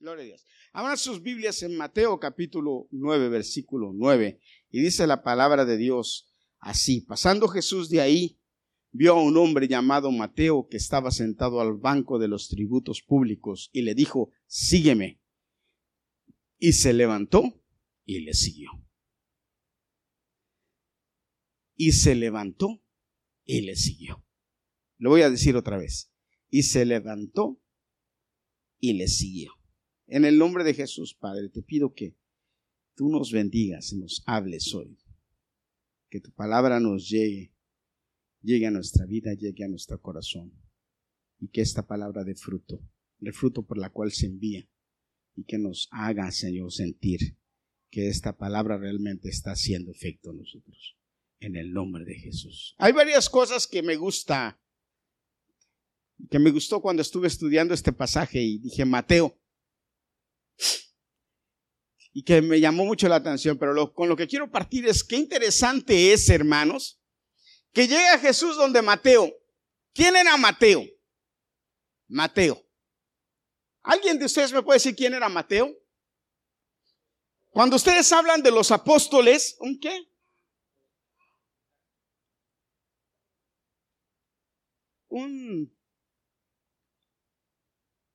[0.00, 0.46] Gloria a Dios.
[0.72, 4.40] Abran sus Biblias en Mateo capítulo 9, versículo 9.
[4.70, 7.02] Y dice la palabra de Dios así.
[7.02, 8.40] Pasando Jesús de ahí,
[8.92, 13.68] vio a un hombre llamado Mateo que estaba sentado al banco de los tributos públicos
[13.74, 15.20] y le dijo, sígueme.
[16.58, 17.62] Y se levantó
[18.06, 18.70] y le siguió.
[21.76, 22.82] Y se levantó
[23.44, 24.24] y le siguió.
[24.96, 26.10] Lo voy a decir otra vez.
[26.48, 27.60] Y se levantó
[28.78, 29.59] y le siguió.
[30.10, 32.16] En el nombre de Jesús, Padre, te pido que
[32.96, 34.98] tú nos bendigas y nos hables hoy.
[36.10, 37.54] Que tu palabra nos llegue,
[38.42, 40.52] llegue a nuestra vida, llegue a nuestro corazón.
[41.38, 42.82] Y que esta palabra de fruto,
[43.20, 44.68] de fruto por la cual se envía,
[45.36, 47.36] y que nos haga, Señor, sentir
[47.88, 50.98] que esta palabra realmente está haciendo efecto en nosotros.
[51.38, 52.74] En el nombre de Jesús.
[52.78, 54.60] Hay varias cosas que me gusta,
[56.28, 59.39] que me gustó cuando estuve estudiando este pasaje y dije, Mateo,
[62.12, 65.16] y que me llamó mucho la atención, pero con lo que quiero partir es qué
[65.16, 67.00] interesante es, hermanos,
[67.72, 69.32] que llega Jesús donde Mateo.
[69.92, 70.84] ¿Quién era Mateo?
[72.08, 72.60] Mateo.
[73.82, 75.74] ¿Alguien de ustedes me puede decir quién era Mateo?
[77.50, 80.06] Cuando ustedes hablan de los apóstoles, ¿un qué?
[85.08, 85.76] Un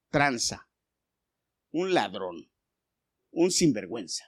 [0.10, 0.66] tranza,
[1.76, 2.50] un ladrón
[3.32, 4.24] un sinvergüenza.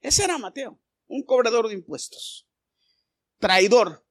[0.00, 2.48] Ese era Mateo, un cobrador de impuestos.
[3.38, 4.04] Traidor.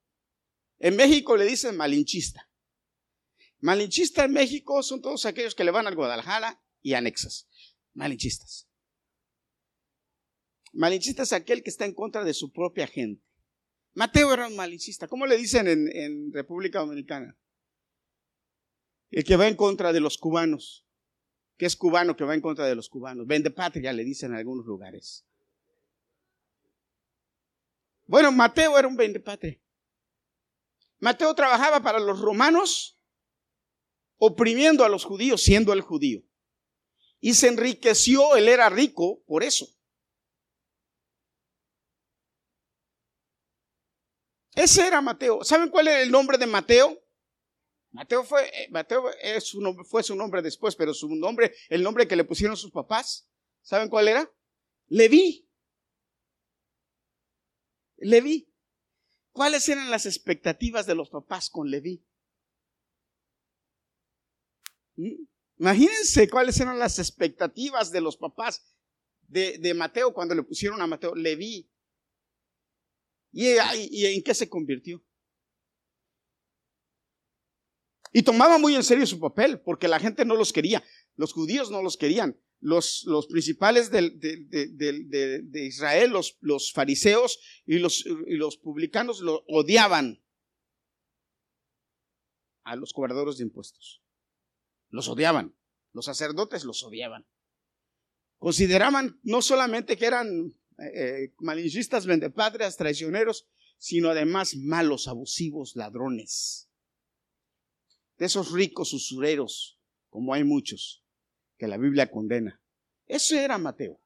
[0.78, 2.50] En México le dicen malinchista.
[3.60, 7.50] Malinchista en México son todos aquellos que le van al Guadalajara y anexas.
[7.94, 8.70] Malinchistas.
[10.72, 13.22] Malinchista es aquel que está en contra de su propia gente.
[13.94, 15.10] Mateo era un malinchista.
[15.10, 17.38] ¿Cómo le dicen en, en República Dominicana?
[19.12, 20.86] El que va en contra de los cubanos
[21.60, 23.28] que es cubano, que va en contra de los cubanos.
[23.28, 25.26] Vende patria, le dicen en algunos lugares.
[28.08, 29.60] Bueno, Mateo era un vende patria.
[31.00, 32.98] Mateo trabajaba para los romanos,
[34.16, 36.24] oprimiendo a los judíos, siendo el judío.
[37.20, 39.68] Y se enriqueció, él era rico por eso.
[44.56, 45.44] Ese era Mateo.
[45.44, 47.04] ¿Saben cuál era el nombre de Mateo?
[47.92, 52.08] Mateo fue, eh, Mateo es nombre, fue su nombre después, pero su nombre, el nombre
[52.08, 53.28] que le pusieron sus papás,
[53.62, 54.32] ¿saben cuál era?
[54.88, 55.48] Leví.
[57.98, 58.48] Leví.
[59.32, 62.06] ¿Cuáles eran las expectativas de los papás con Leví?
[64.96, 65.24] ¿Mm?
[65.58, 68.66] Imagínense cuáles eran las expectativas de los papás
[69.28, 71.70] de, de Mateo cuando le pusieron a Mateo Leví.
[73.32, 73.48] ¿Y,
[73.92, 75.04] ¿Y en qué se convirtió?
[78.12, 80.84] Y tomaba muy en serio su papel, porque la gente no los quería,
[81.16, 87.78] los judíos no los querían, los, los principales de, de, Israel, los, los fariseos y
[87.78, 90.24] los, y los publicanos lo odiaban
[92.64, 94.02] a los cobradores de impuestos.
[94.90, 95.56] Los odiaban,
[95.94, 97.28] los sacerdotes los odiaban.
[98.40, 100.54] Consideraban no solamente que eran
[100.96, 103.48] eh, malinchistas, vendepatrias, traicioneros,
[103.78, 106.69] sino además malos, abusivos, ladrones
[108.20, 111.04] de esos ricos usureros, como hay muchos,
[111.58, 112.62] que la Biblia condena.
[113.08, 114.00] Eso era Mateo.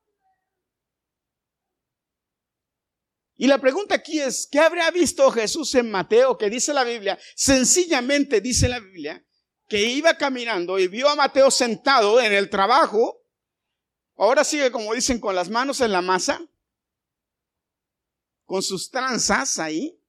[3.35, 6.37] Y la pregunta aquí es, ¿qué habría visto Jesús en Mateo?
[6.37, 9.25] Que dice la Biblia, sencillamente dice la Biblia,
[9.67, 13.25] que iba caminando y vio a Mateo sentado en el trabajo,
[14.15, 16.47] ahora sigue como dicen con las manos en la masa,
[18.45, 19.99] con sus tranzas ahí,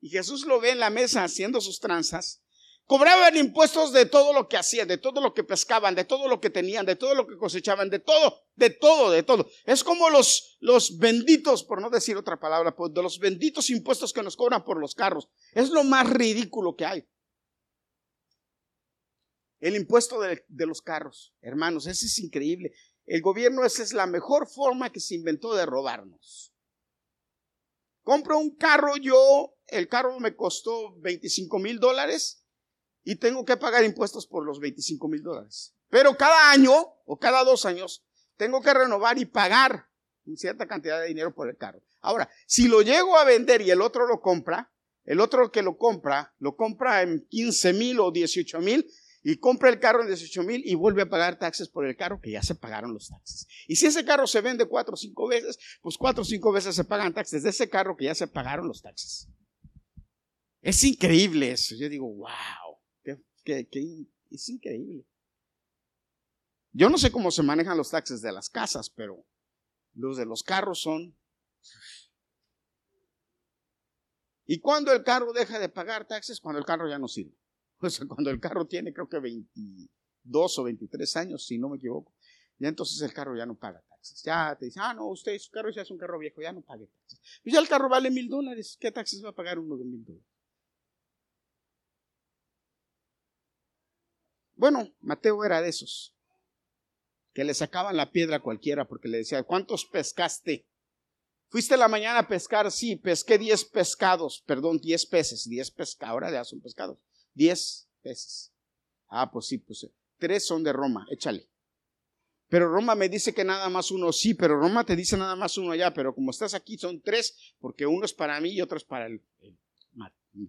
[0.00, 2.43] y Jesús lo ve en la mesa haciendo sus tranzas,
[2.86, 6.38] Cobraban impuestos de todo lo que hacían, de todo lo que pescaban, de todo lo
[6.38, 9.48] que tenían, de todo lo que cosechaban, de todo, de todo, de todo.
[9.64, 14.12] Es como los, los benditos, por no decir otra palabra, pues, de los benditos impuestos
[14.12, 15.30] que nos cobran por los carros.
[15.52, 17.08] Es lo más ridículo que hay.
[19.60, 22.74] El impuesto de, de los carros, hermanos, ese es increíble.
[23.06, 26.52] El gobierno, esa es la mejor forma que se inventó de robarnos.
[28.02, 32.43] Compro un carro, yo, el carro me costó 25 mil dólares
[33.04, 35.74] y tengo que pagar impuestos por los 25 mil dólares.
[35.90, 36.72] Pero cada año
[37.04, 38.04] o cada dos años
[38.36, 39.88] tengo que renovar y pagar
[40.36, 41.82] cierta cantidad de dinero por el carro.
[42.00, 44.72] Ahora, si lo llego a vender y el otro lo compra,
[45.04, 48.90] el otro que lo compra, lo compra en 15 mil o 18 mil
[49.22, 52.20] y compra el carro en 18 mil y vuelve a pagar taxes por el carro
[52.20, 53.46] que ya se pagaron los taxes.
[53.68, 56.74] Y si ese carro se vende cuatro o cinco veces, pues cuatro o cinco veces
[56.74, 59.28] se pagan taxes de ese carro que ya se pagaron los taxes.
[60.62, 61.74] Es increíble eso.
[61.74, 62.63] Yo digo, wow
[63.44, 63.68] que,
[64.30, 65.06] es increíble.
[66.72, 69.24] Yo no sé cómo se manejan los taxes de las casas, pero
[69.94, 71.16] los de los carros son...
[74.46, 76.40] ¿Y cuando el carro deja de pagar taxes?
[76.40, 77.36] Cuando el carro ya no sirve.
[77.80, 81.76] O sea, cuando el carro tiene creo que 22 o 23 años, si no me
[81.76, 82.14] equivoco,
[82.58, 84.22] ya entonces el carro ya no paga taxes.
[84.22, 86.62] Ya te dice, ah, no, usted, su carro ya es un carro viejo, ya no
[86.62, 87.20] pague taxes.
[87.42, 90.04] Pues ya el carro vale mil dólares, ¿qué taxes va a pagar uno de mil
[90.04, 90.33] dólares?
[94.64, 96.16] Bueno, Mateo era de esos,
[97.34, 100.66] que le sacaban la piedra a cualquiera porque le decía, ¿cuántos pescaste?
[101.50, 102.72] ¿Fuiste la mañana a pescar?
[102.72, 106.96] Sí, pesqué 10 pescados, perdón, 10 peces, 10 pescados, ahora ya son pescados,
[107.34, 108.54] 10 peces.
[109.08, 111.46] Ah, pues sí, pues tres son de Roma, échale.
[112.48, 115.58] Pero Roma me dice que nada más uno, sí, pero Roma te dice nada más
[115.58, 118.78] uno allá, pero como estás aquí son tres, porque uno es para mí y otro
[118.78, 119.20] es para, el,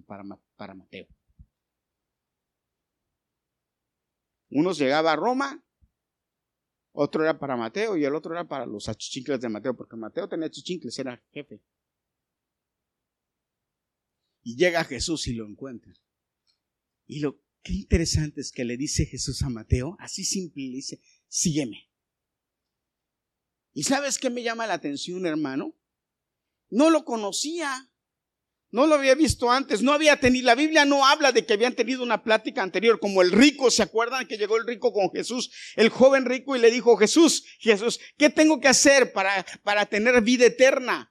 [0.07, 0.23] para,
[0.55, 1.05] para Mateo.
[4.57, 5.61] Uno llegaba a Roma,
[6.93, 10.29] otro era para Mateo y el otro era para los achichincles de Mateo, porque Mateo
[10.29, 11.61] tenía achichincles, era jefe.
[14.43, 15.93] Y llega Jesús y lo encuentra.
[17.05, 21.01] Y lo que interesante es que le dice Jesús a Mateo, así simple, le dice,
[21.27, 21.91] sígueme.
[23.73, 25.75] ¿Y sabes qué me llama la atención, hermano?
[26.69, 27.91] No lo conocía.
[28.75, 31.75] No lo había visto antes, no había tenido, la Biblia no habla de que habían
[31.75, 35.49] tenido una plática anterior, como el rico, ¿se acuerdan que llegó el rico con Jesús,
[35.77, 40.21] el joven rico, y le dijo, Jesús, Jesús, ¿qué tengo que hacer para, para tener
[40.21, 41.09] vida eterna?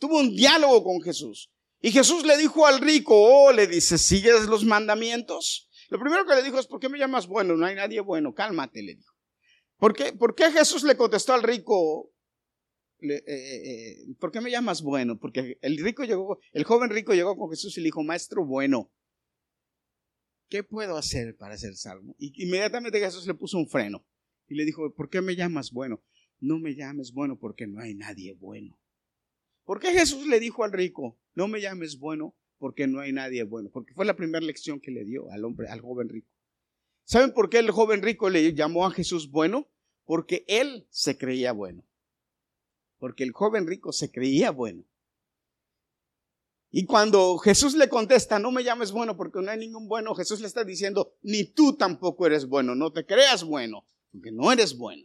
[0.00, 1.48] Tuvo un diálogo con Jesús.
[1.80, 5.70] Y Jesús le dijo al rico, oh, le dice, ¿sigues los mandamientos?
[5.90, 7.54] Lo primero que le dijo es, ¿por qué me llamas bueno?
[7.54, 9.14] No hay nadie bueno, cálmate, le dijo.
[9.76, 12.10] ¿Por qué, ¿Por qué Jesús le contestó al rico,
[13.00, 15.18] eh, eh, eh, ¿por qué me llamas bueno?
[15.18, 18.92] Porque el rico llegó, el joven rico llegó con Jesús y le dijo, maestro bueno,
[20.48, 22.16] ¿qué puedo hacer para ser salvo?
[22.18, 24.04] Y inmediatamente Jesús le puso un freno
[24.48, 26.02] y le dijo, ¿por qué me llamas bueno?
[26.40, 28.78] No me llames bueno porque no hay nadie bueno.
[29.64, 33.44] ¿Por qué Jesús le dijo al rico, no me llames bueno porque no hay nadie
[33.44, 33.70] bueno?
[33.72, 36.28] Porque fue la primera lección que le dio al hombre, al joven rico.
[37.04, 39.70] ¿Saben por qué el joven rico le llamó a Jesús bueno?
[40.04, 41.87] Porque él se creía bueno
[42.98, 44.84] porque el joven rico se creía bueno.
[46.70, 50.40] Y cuando Jesús le contesta, no me llames bueno porque no hay ningún bueno, Jesús
[50.40, 54.76] le está diciendo, ni tú tampoco eres bueno, no te creas bueno, porque no eres
[54.76, 55.04] bueno.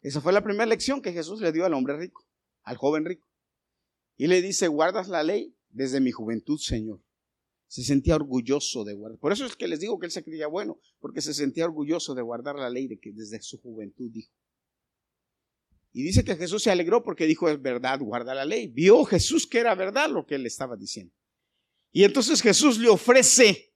[0.00, 2.26] Esa fue la primera lección que Jesús le dio al hombre rico,
[2.62, 3.28] al joven rico.
[4.16, 7.00] Y le dice, guardas la ley desde mi juventud, Señor
[7.72, 9.18] se sentía orgulloso de guardar.
[9.18, 12.14] Por eso es que les digo que él se creía bueno, porque se sentía orgulloso
[12.14, 14.30] de guardar la ley de que desde su juventud dijo.
[15.90, 18.66] Y dice que Jesús se alegró porque dijo, es verdad, guarda la ley.
[18.66, 21.14] Vio Jesús que era verdad lo que él estaba diciendo.
[21.92, 23.72] Y entonces Jesús le ofrece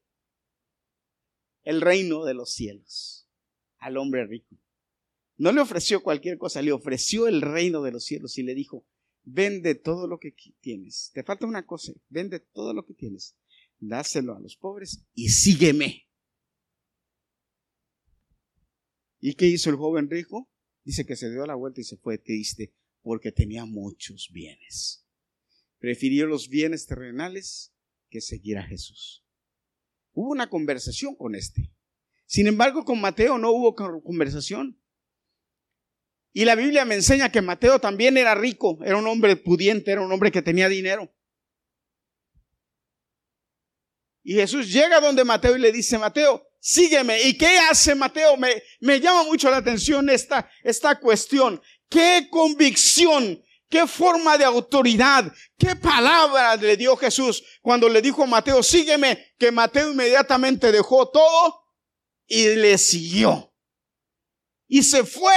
[1.63, 3.27] el reino de los cielos
[3.79, 4.59] al hombre rico.
[5.39, 8.85] No le ofreció cualquier cosa, le ofreció el reino de los cielos y le dijo,
[9.23, 11.13] vende todo lo que tienes.
[11.15, 13.35] Te falta una cosa, vende todo lo que tienes
[13.79, 16.09] dáselo a los pobres y sígueme.
[19.21, 20.51] ¿Y qué hizo el joven rico?
[20.85, 25.05] Dice que se dio la vuelta y se fue triste porque tenía muchos bienes.
[25.79, 27.75] Prefirió los bienes terrenales
[28.09, 29.25] que seguir a Jesús.
[30.13, 31.73] Hubo una conversación con este.
[32.27, 34.81] Sin embargo, con Mateo no hubo conversación.
[36.33, 40.03] Y la Biblia me enseña que Mateo también era rico, era un hombre pudiente, era
[40.03, 41.16] un hombre que tenía dinero.
[44.29, 47.23] Y Jesús llega donde Mateo y le dice, Mateo, sígueme.
[47.23, 48.37] ¿Y qué hace Mateo?
[48.37, 51.63] Me, me llama mucho la atención esta, esta cuestión.
[51.89, 53.41] ¿Qué convicción?
[53.71, 55.33] ¿Qué forma de autoridad?
[55.57, 59.33] ¿Qué palabra le dio Jesús cuando le dijo a Mateo, sígueme?
[59.39, 61.63] Que Mateo inmediatamente dejó todo
[62.27, 63.55] y le siguió.
[64.67, 65.37] Y se fue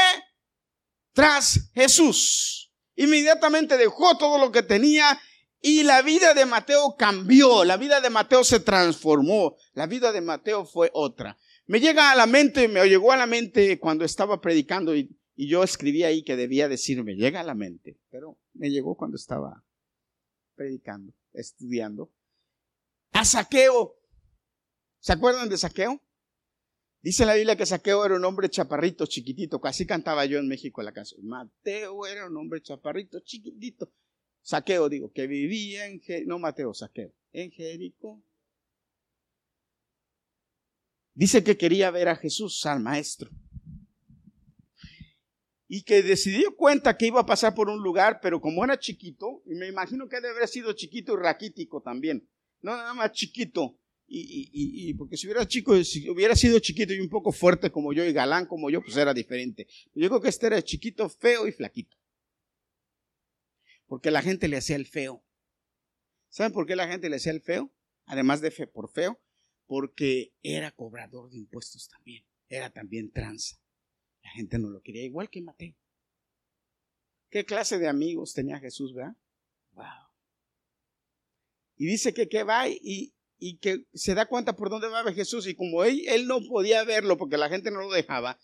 [1.13, 2.73] tras Jesús.
[2.95, 5.21] Inmediatamente dejó todo lo que tenía
[5.61, 10.21] y la vida de Mateo cambió, la vida de Mateo se transformó, la vida de
[10.21, 11.37] Mateo fue otra.
[11.67, 15.63] Me llega a la mente, me llegó a la mente cuando estaba predicando y, yo
[15.63, 19.63] escribí ahí que debía decir, me llega a la mente, pero me llegó cuando estaba
[20.55, 22.11] predicando, estudiando.
[23.13, 23.95] A Saqueo.
[24.99, 26.01] ¿Se acuerdan de Saqueo?
[27.01, 30.81] Dice la Biblia que Saqueo era un hombre chaparrito, chiquitito, casi cantaba yo en México
[30.81, 31.25] la canción.
[31.25, 33.93] Mateo era un hombre chaparrito, chiquitito,
[34.49, 38.19] Saqueo, digo, que vivía en, no Mateo, Saqueo, en Jericó.
[41.13, 43.29] Dice que quería ver a Jesús, al maestro.
[45.67, 49.43] Y que decidió cuenta que iba a pasar por un lugar, pero como era chiquito,
[49.45, 52.27] y me imagino que debe haber sido chiquito y raquítico también,
[52.63, 53.77] no nada más chiquito,
[54.07, 58.13] y, porque si hubiera, si hubiera sido chiquito y un poco fuerte como yo y
[58.13, 59.67] galán como yo, pues era diferente.
[59.93, 61.98] Yo creo que este era chiquito, feo y flaquito.
[63.89, 65.25] Porque la gente le hacía el feo.
[66.29, 67.73] ¿Saben por qué la gente le hacía el feo?
[68.05, 69.19] Además de fe por feo,
[69.65, 72.23] porque era cobrador de impuestos también.
[72.47, 73.57] Era también tranza.
[74.23, 75.75] La gente no lo quería, igual que Mateo.
[77.31, 79.15] ¿Qué clase de amigos tenía Jesús, verdad?
[79.71, 79.85] Wow.
[81.75, 85.47] Y dice que, que va y, y que se da cuenta por dónde va Jesús
[85.47, 88.39] y como él, él no podía verlo porque la gente no lo dejaba,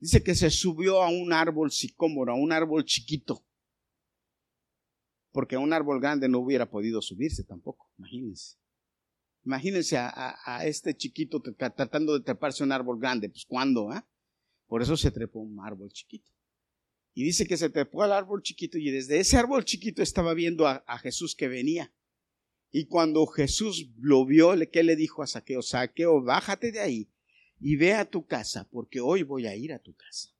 [0.00, 3.44] dice que se subió a un árbol sicómoro, a un árbol chiquito,
[5.34, 8.56] porque a un árbol grande no hubiera podido subirse tampoco, imagínense.
[9.44, 13.90] Imagínense a, este chiquito tratando de treparse a un árbol grande, pues ¿cuándo?
[13.90, 14.08] Ah?
[14.68, 16.30] Por eso se trepó un árbol chiquito.
[17.14, 20.68] Y dice que se trepó al árbol chiquito y desde ese árbol chiquito estaba viendo
[20.68, 21.92] a Jesús que venía.
[22.70, 25.62] Y cuando Jesús lo vio, ¿qué le dijo a Saqueo?
[25.62, 27.10] Saqueo, bájate de ahí
[27.60, 30.33] y ve a tu casa, porque hoy voy a ir a tu casa.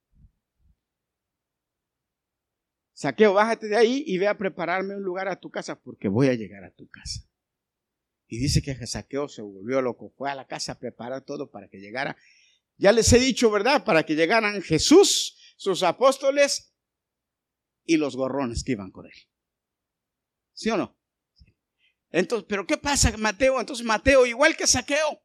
[2.94, 6.28] Saqueo, bájate de ahí y ve a prepararme un lugar a tu casa, porque voy
[6.28, 7.28] a llegar a tu casa.
[8.28, 11.68] Y dice que Saqueo se volvió loco, fue a la casa a preparar todo para
[11.68, 12.16] que llegara.
[12.76, 13.84] Ya les he dicho, ¿verdad?
[13.84, 16.74] Para que llegaran Jesús, sus apóstoles
[17.84, 19.12] y los gorrones que iban con él.
[20.52, 20.96] ¿Sí o no?
[22.10, 23.58] Entonces, pero ¿qué pasa, Mateo?
[23.58, 25.20] Entonces Mateo, igual que Saqueo,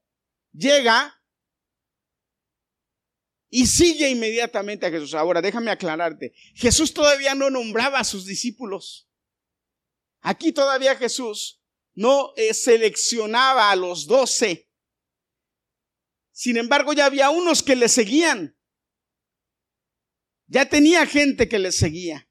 [0.51, 1.18] llega
[3.49, 5.13] y sigue inmediatamente a Jesús.
[5.13, 6.33] Ahora, déjame aclararte.
[6.53, 9.09] Jesús todavía no nombraba a sus discípulos.
[10.21, 11.61] Aquí todavía Jesús
[11.95, 14.69] no eh, seleccionaba a los doce.
[16.31, 18.55] Sin embargo, ya había unos que le seguían.
[20.47, 22.29] Ya tenía gente que le seguía.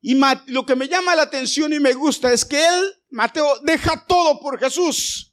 [0.00, 4.04] Y lo que me llama la atención y me gusta es que él, Mateo, deja
[4.06, 5.31] todo por Jesús.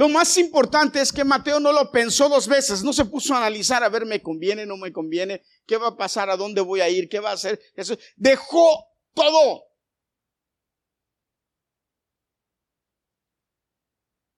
[0.00, 3.36] Lo más importante es que Mateo no lo pensó dos veces, no se puso a
[3.36, 6.80] analizar a ver me conviene, no me conviene, qué va a pasar, a dónde voy
[6.80, 7.60] a ir, qué va a hacer.
[7.74, 7.98] Eso.
[8.16, 9.62] Dejó todo.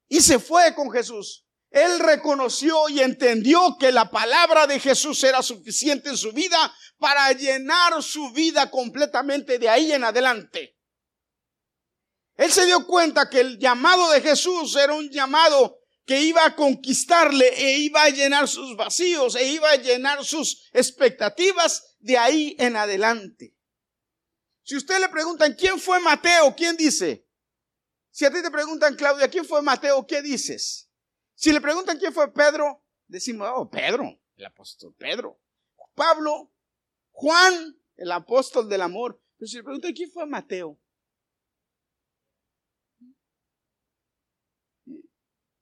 [0.08, 1.46] Y se fue con Jesús.
[1.70, 7.30] Él reconoció y entendió que la palabra de Jesús era suficiente en su vida para
[7.34, 10.61] llenar su vida completamente de ahí en adelante.
[12.36, 16.56] Él se dio cuenta que el llamado de Jesús era un llamado que iba a
[16.56, 22.56] conquistarle e iba a llenar sus vacíos e iba a llenar sus expectativas de ahí
[22.58, 23.54] en adelante.
[24.64, 27.26] Si usted le preguntan quién fue Mateo, ¿quién dice?
[28.10, 30.06] Si a ti te preguntan, Claudia, ¿quién fue Mateo?
[30.06, 30.90] ¿Qué dices?
[31.34, 35.40] Si le preguntan quién fue Pedro, decimos, oh, Pedro, el apóstol Pedro.
[35.94, 36.52] Pablo,
[37.10, 39.20] Juan, el apóstol del amor.
[39.38, 40.78] Pero si le preguntan quién fue Mateo,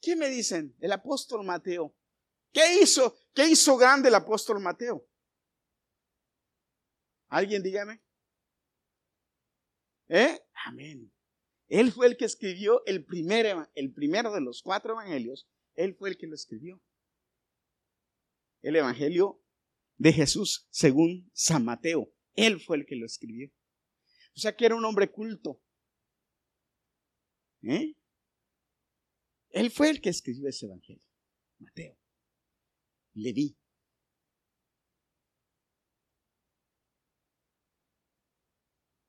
[0.00, 0.74] ¿qué me dicen?
[0.80, 1.94] El apóstol Mateo.
[2.52, 3.16] ¿Qué hizo?
[3.32, 5.06] ¿Qué hizo grande el apóstol Mateo?
[7.28, 8.02] ¿Alguien dígame?
[10.08, 10.40] ¿Eh?
[10.66, 11.12] Amén.
[11.68, 16.10] Él fue el que escribió el, primer, el primero de los cuatro evangelios él fue
[16.10, 16.80] el que lo escribió.
[18.62, 19.42] El Evangelio
[19.96, 22.12] de Jesús según San Mateo.
[22.34, 23.50] Él fue el que lo escribió.
[24.36, 25.60] O sea que era un hombre culto.
[27.62, 27.94] ¿Eh?
[29.50, 31.06] Él fue el que escribió ese Evangelio.
[31.58, 31.96] Mateo.
[33.14, 33.56] Le di.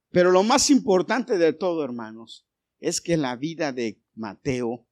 [0.10, 2.46] Pero lo más importante de todo, hermanos,
[2.80, 4.88] es que la vida de Mateo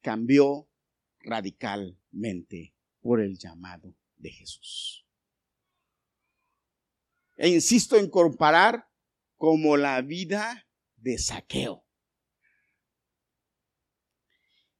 [0.00, 0.70] cambió
[1.18, 5.06] radicalmente por el llamado de Jesús.
[7.36, 8.88] E insisto en comparar
[9.36, 10.66] como la vida
[10.96, 11.84] de saqueo.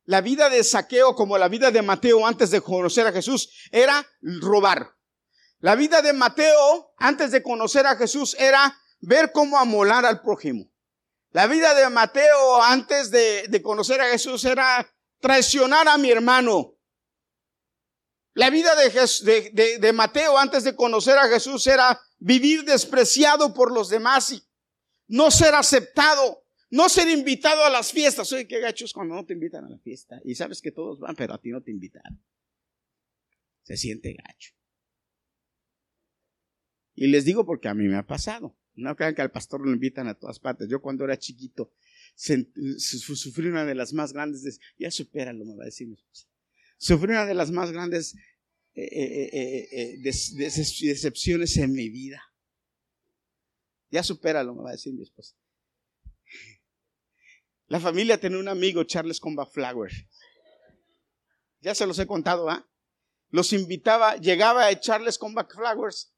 [0.05, 4.07] La vida de saqueo como la vida de Mateo antes de conocer a Jesús era
[4.41, 4.95] robar.
[5.61, 10.65] La vida de Mateo antes de conocer a Jesús era ver cómo amolar al prójimo.
[11.31, 14.87] La vida de Mateo antes de, de conocer a Jesús era
[15.21, 16.77] traicionar a mi hermano.
[18.35, 23.91] La vida de, de, Mateo antes de conocer a Jesús era vivir despreciado por los
[23.91, 24.43] demás y
[25.07, 26.42] no ser aceptado,
[26.73, 28.33] no ser invitado a las fiestas.
[28.33, 30.21] Oye, qué gachos cuando no te invitan a la fiesta.
[30.25, 32.03] Y sabes que todos van, pero a ti no te invitan.
[33.63, 34.55] Se siente gacho.
[36.95, 38.59] Y les digo porque a mí me ha pasado.
[38.75, 40.67] No crean que al pastor lo invitan a todas partes.
[40.71, 41.75] Yo cuando era chiquito
[42.17, 46.27] sufrí una de las más grandes, ya supéralo, me va a decir mi esposa.
[46.79, 48.15] Sufrí una de las más grandes
[48.75, 52.23] eh, eh, eh, decepciones en mi vida.
[53.91, 55.37] Ya supéralo, me va a decir mi esposa.
[57.73, 59.91] La familia tenía un amigo, Charles Comba Flower.
[61.63, 62.69] Ya se los he contado, ¿ah?
[63.31, 66.13] Los invitaba, llegaba a Charles Comba Flowers.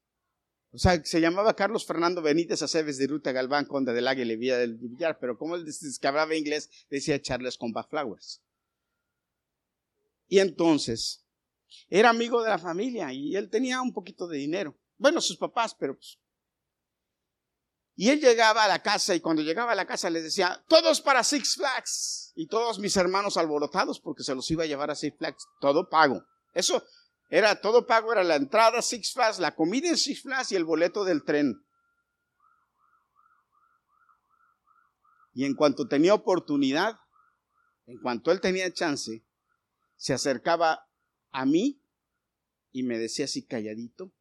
[0.73, 4.35] O sea, se llamaba Carlos Fernando Benítez Aceves de Ruta Galván, conde del Águila y
[4.35, 5.65] Villa del Villar, pero como él
[6.01, 8.41] que hablaba inglés, decía Charles Comba Flowers.
[10.27, 11.23] Y entonces,
[11.87, 14.77] era amigo de la familia y él tenía un poquito de dinero.
[14.97, 16.19] Bueno, sus papás, pero pues,
[17.97, 20.99] y él llegaba a la casa y cuando llegaba a la casa les decía, todos
[20.99, 22.33] para Six Flags.
[22.35, 25.47] Y todos mis hermanos alborotados porque se los iba a llevar a Six Flags.
[25.61, 26.21] Todo pago.
[26.53, 26.83] Eso
[27.29, 30.65] era todo pago, era la entrada Six Flags, la comida en Six Flags y el
[30.65, 31.65] boleto del tren.
[35.33, 36.99] Y en cuanto tenía oportunidad,
[37.87, 39.23] en cuanto él tenía chance,
[39.95, 40.85] se acercaba
[41.31, 41.81] a mí
[42.73, 44.11] y me decía así calladito,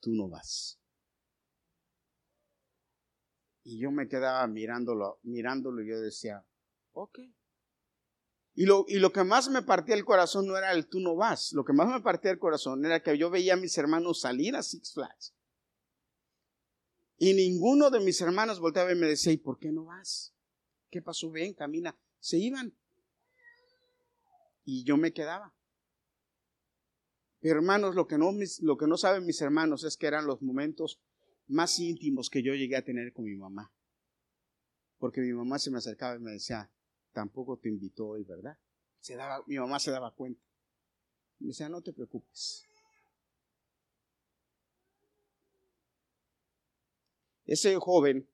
[0.00, 0.79] tú no vas.
[3.70, 6.44] Y yo me quedaba mirándolo, mirándolo y yo decía,
[6.90, 7.20] ok.
[8.54, 11.14] Y lo, y lo que más me partía el corazón no era el tú no
[11.14, 14.22] vas, lo que más me partía el corazón era que yo veía a mis hermanos
[14.22, 15.36] salir a Six Flags.
[17.16, 20.34] Y ninguno de mis hermanos volteaba y me decía, ¿y por qué no vas?
[20.90, 21.30] ¿Qué pasó?
[21.30, 21.96] Ven, camina.
[22.18, 22.74] Se iban.
[24.64, 25.54] Y yo me quedaba.
[27.38, 30.42] Pero hermanos, lo que no, lo que no saben mis hermanos es que eran los
[30.42, 31.00] momentos
[31.50, 33.72] más íntimos que yo llegué a tener con mi mamá.
[34.98, 36.70] Porque mi mamá se me acercaba y me decía,
[37.12, 38.56] tampoco te invitó hoy, ¿verdad?
[39.00, 40.42] Se daba, mi mamá se daba cuenta.
[41.38, 42.64] Me decía, no te preocupes.
[47.46, 48.28] Ese joven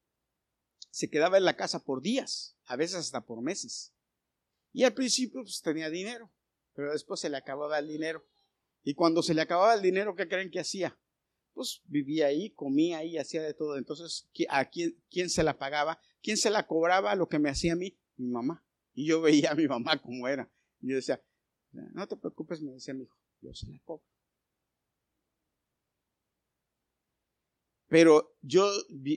[0.91, 3.95] se quedaba en la casa por días, a veces hasta por meses.
[4.73, 6.31] Y al principio pues, tenía dinero,
[6.75, 8.27] pero después se le acababa el dinero.
[8.83, 10.99] Y cuando se le acababa el dinero, ¿qué creen que hacía?
[11.57, 13.79] Pues vivía ahí, comía ahí, hacía de todo.
[13.79, 15.99] Entonces, ¿a quién, se la pagaba?
[16.23, 17.99] ¿Quién se la cobraba lo que me hacía a mí?
[18.19, 18.63] Mi mamá.
[18.93, 20.53] Y yo veía a mi mamá como era.
[20.83, 21.25] Y yo decía,
[21.73, 24.05] no te preocupes, me decía mi hijo, yo se la cobro.
[27.89, 28.71] Pero yo,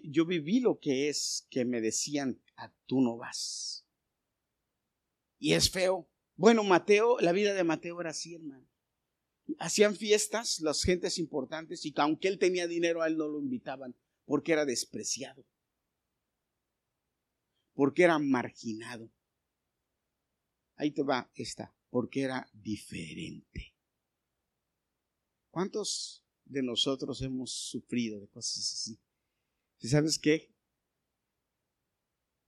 [0.06, 3.86] yo viví lo que es que me decían, ah, tú no vas.
[5.40, 6.10] Y es feo.
[6.38, 8.69] Bueno, Mateo, la vida de Mateo era así, hermano
[9.58, 13.96] hacían fiestas las gentes importantes y aunque él tenía dinero a él no lo invitaban
[14.26, 15.46] porque era despreciado,
[17.74, 19.12] porque era marginado.
[20.76, 23.74] Ahí te va esta, porque era diferente.
[25.50, 29.00] ¿Cuántos de nosotros hemos sufrido de cosas así?
[29.80, 30.54] ¿Y sabes qué?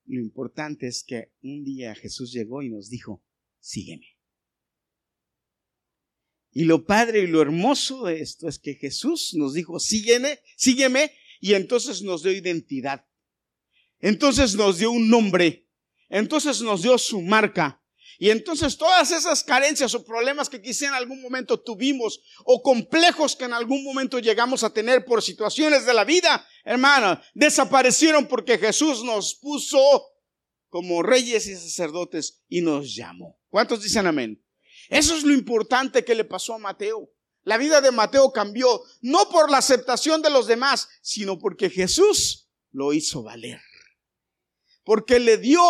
[0.06, 3.24] Lo importante es que un día Jesús llegó y nos dijo,
[3.60, 4.11] sígueme.
[6.52, 11.12] Y lo padre y lo hermoso de esto es que Jesús nos dijo, sígueme, sígueme,
[11.40, 13.06] y entonces nos dio identidad.
[14.00, 15.68] Entonces nos dio un nombre.
[16.10, 17.82] Entonces nos dio su marca.
[18.20, 23.36] Y entonces todas esas carencias o problemas que quizá en algún momento tuvimos o complejos
[23.36, 28.60] que en algún momento llegamos a tener por situaciones de la vida, hermano, desaparecieron porque
[28.60, 29.80] Jesús nos puso
[30.70, 33.40] como reyes y sacerdotes y nos llamó.
[33.50, 34.44] ¿Cuántos dicen amén?
[34.92, 37.10] Eso es lo importante que le pasó a Mateo.
[37.44, 42.50] La vida de Mateo cambió no por la aceptación de los demás, sino porque Jesús
[42.72, 43.62] lo hizo valer.
[44.84, 45.62] Porque le dio,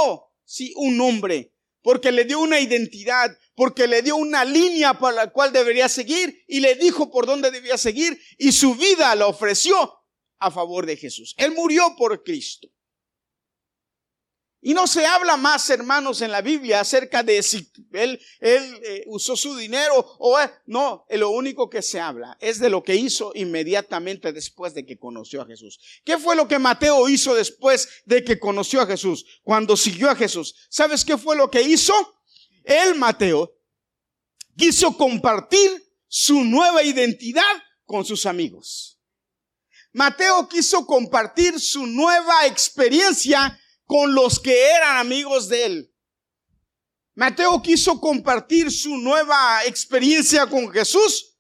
[0.44, 1.54] sí, un nombre,
[1.84, 6.44] porque le dio una identidad, porque le dio una línea para la cual debería seguir
[6.48, 10.00] y le dijo por dónde debía seguir y su vida la ofreció
[10.40, 11.36] a favor de Jesús.
[11.38, 12.70] Él murió por Cristo.
[14.64, 19.04] Y no se habla más, hermanos, en la Biblia acerca de si él, él eh,
[19.08, 22.96] usó su dinero o eh, no, lo único que se habla es de lo que
[22.96, 25.80] hizo inmediatamente después de que conoció a Jesús.
[26.06, 29.26] ¿Qué fue lo que Mateo hizo después de que conoció a Jesús?
[29.42, 30.54] Cuando siguió a Jesús.
[30.70, 31.94] ¿Sabes qué fue lo que hizo?
[32.64, 33.58] Él, Mateo,
[34.56, 35.72] quiso compartir
[36.08, 37.42] su nueva identidad
[37.86, 39.00] con sus amigos.
[39.94, 43.58] Mateo quiso compartir su nueva experiencia
[43.92, 45.94] con los que eran amigos de él.
[47.14, 51.38] Mateo quiso compartir su nueva experiencia con Jesús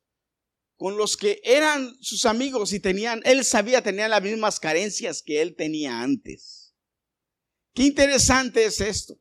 [0.75, 5.41] con los que eran sus amigos y tenían, él sabía, tenían las mismas carencias que
[5.41, 6.75] él tenía antes.
[7.73, 9.17] Qué interesante es esto.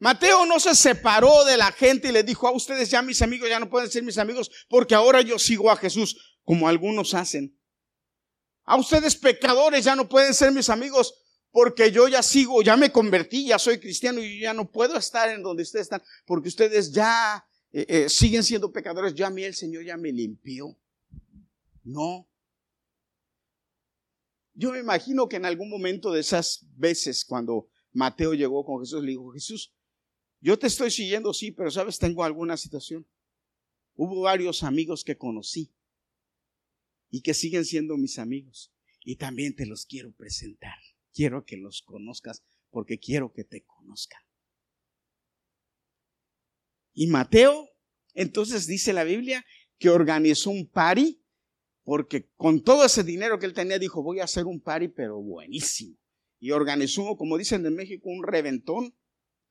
[0.00, 3.48] Mateo no se separó de la gente y le dijo a ustedes ya mis amigos
[3.48, 7.56] ya no pueden ser mis amigos porque ahora yo sigo a Jesús como algunos hacen.
[8.64, 11.14] A ustedes pecadores ya no pueden ser mis amigos
[11.54, 15.28] porque yo ya sigo, ya me convertí, ya soy cristiano y ya no puedo estar
[15.28, 19.44] en donde ustedes están, porque ustedes ya eh, eh, siguen siendo pecadores, ya a mí
[19.44, 20.76] el Señor ya me limpió.
[21.84, 22.28] No.
[24.54, 29.04] Yo me imagino que en algún momento de esas veces, cuando Mateo llegó con Jesús
[29.04, 29.72] le dijo, Jesús,
[30.40, 33.06] yo te estoy siguiendo, sí, pero sabes, tengo alguna situación.
[33.94, 35.72] Hubo varios amigos que conocí
[37.10, 38.72] y que siguen siendo mis amigos
[39.04, 40.74] y también te los quiero presentar.
[41.14, 44.20] Quiero que los conozcas porque quiero que te conozcan.
[46.92, 47.70] Y Mateo,
[48.14, 49.44] entonces dice la Biblia,
[49.78, 51.24] que organizó un party,
[51.84, 55.20] porque con todo ese dinero que él tenía dijo, voy a hacer un party, pero
[55.20, 55.96] buenísimo.
[56.40, 58.96] Y organizó, como dicen en México, un reventón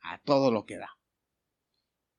[0.02, 0.90] a todo lo que da.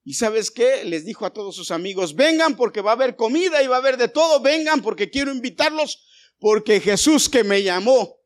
[0.05, 0.85] Y sabes qué?
[0.85, 3.79] Les dijo a todos sus amigos, vengan porque va a haber comida y va a
[3.79, 6.07] haber de todo, vengan porque quiero invitarlos,
[6.39, 8.17] porque Jesús que me llamó,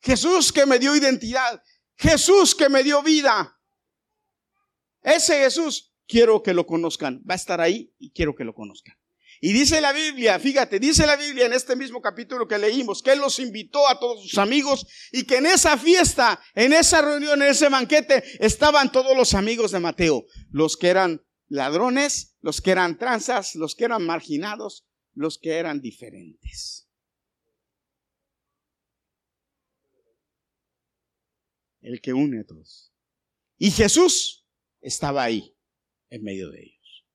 [0.00, 1.62] Jesús que me dio identidad,
[1.96, 3.58] Jesús que me dio vida,
[5.02, 8.96] ese Jesús quiero que lo conozcan, va a estar ahí y quiero que lo conozcan.
[9.42, 13.12] Y dice la Biblia, fíjate, dice la Biblia en este mismo capítulo que leímos, que
[13.12, 17.40] Él los invitó a todos sus amigos y que en esa fiesta, en esa reunión,
[17.40, 22.72] en ese banquete, estaban todos los amigos de Mateo, los que eran ladrones, los que
[22.72, 26.89] eran tranzas, los que eran marginados, los que eran diferentes.
[31.80, 32.92] El que une a todos.
[33.56, 34.46] Y Jesús
[34.80, 35.56] estaba ahí,
[36.10, 37.06] en medio de ellos.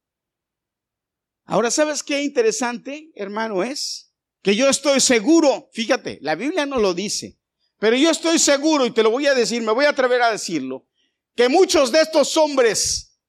[1.45, 4.13] Ahora, ¿sabes qué interesante, hermano, es?
[4.41, 7.39] Que yo estoy seguro, fíjate, la Biblia no lo dice,
[7.80, 10.32] pero yo estoy seguro, y te lo voy a decir, me voy a atrever a
[10.32, 10.88] decirlo,
[11.36, 13.19] que muchos de estos hombres,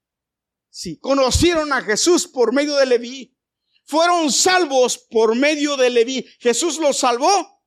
[0.70, 3.36] sí, conocieron a Jesús por medio de Leví,
[3.84, 6.26] fueron salvos por medio de Leví.
[6.40, 7.62] Jesús los salvó,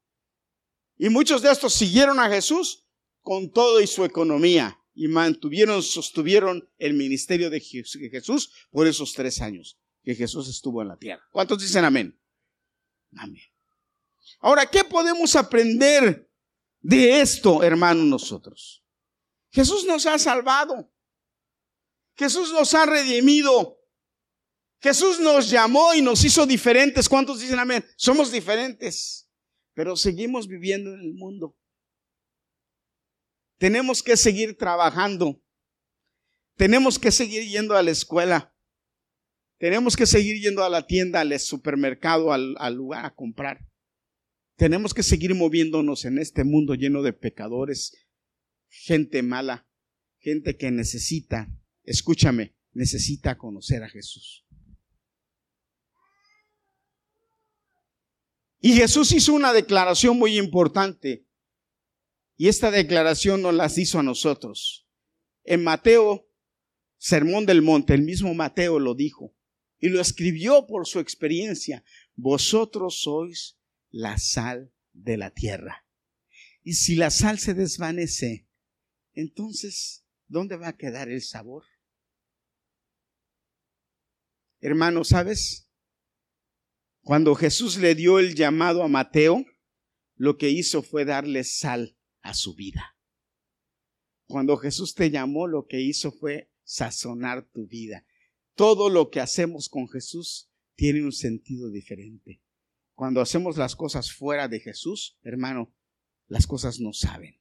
[0.97, 2.85] y muchos de estos siguieron a Jesús
[3.21, 9.41] con todo y su economía, y mantuvieron, sostuvieron el ministerio de Jesús por esos tres
[9.41, 11.23] años que Jesús estuvo en la tierra.
[11.31, 12.19] ¿Cuántos dicen amén?
[13.15, 13.43] Amén.
[14.39, 16.29] Ahora, ¿qué podemos aprender
[16.81, 18.83] de esto, hermanos, nosotros?
[19.51, 20.91] Jesús nos ha salvado.
[22.15, 23.79] Jesús nos ha redimido.
[24.81, 27.09] Jesús nos llamó y nos hizo diferentes.
[27.09, 27.85] ¿Cuántos dicen amén?
[27.95, 29.29] Somos diferentes,
[29.73, 31.55] pero seguimos viviendo en el mundo.
[33.59, 35.43] Tenemos que seguir trabajando.
[36.55, 38.55] Tenemos que seguir yendo a la escuela.
[39.57, 43.67] Tenemos que seguir yendo a la tienda, al supermercado, al, lugar a comprar.
[44.55, 47.93] Tenemos que seguir moviéndonos en este mundo lleno de pecadores,
[48.69, 49.67] gente mala,
[50.19, 51.49] gente que necesita,
[51.83, 54.45] escúchame, necesita conocer a Jesús.
[58.61, 61.28] Y Jesús hizo una declaración muy importante.
[62.39, 64.87] Y esta declaración nos las hizo a nosotros.
[65.43, 66.31] En Mateo,
[66.97, 69.35] Sermón del Monte, el mismo Mateo lo dijo
[69.77, 71.83] y lo escribió por su experiencia.
[72.15, 75.85] Vosotros sois la sal de la tierra.
[76.63, 78.47] Y si la sal se desvanece,
[79.11, 81.65] entonces, ¿dónde va a quedar el sabor?
[84.61, 85.69] Hermano, ¿sabes?
[87.01, 89.43] Cuando Jesús le dio el llamado a Mateo,
[90.15, 92.97] lo que hizo fue darle sal a su vida.
[94.27, 98.05] Cuando Jesús te llamó, lo que hizo fue sazonar tu vida
[98.59, 102.43] todo lo que hacemos con Jesús tiene un sentido diferente.
[102.93, 105.73] Cuando hacemos las cosas fuera de Jesús, hermano,
[106.27, 107.39] las cosas no saben.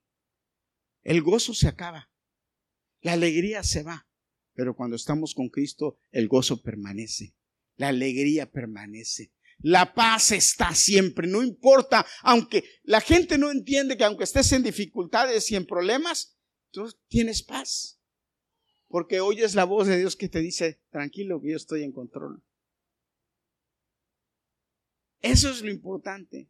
[1.02, 2.12] El gozo se acaba.
[3.00, 4.08] La alegría se va.
[4.52, 7.34] Pero cuando estamos con Cristo, el gozo permanece.
[7.74, 9.32] La alegría permanece.
[9.60, 14.62] La paz está siempre, no importa, aunque la gente no entiende que aunque estés en
[14.62, 16.36] dificultades y en problemas,
[16.70, 17.98] tú tienes paz
[18.88, 22.42] porque oyes la voz de Dios que te dice, tranquilo, que yo estoy en control.
[25.20, 26.48] Eso es lo importante.